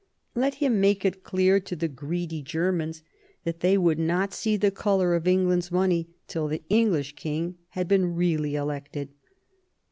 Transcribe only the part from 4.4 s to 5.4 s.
the colour of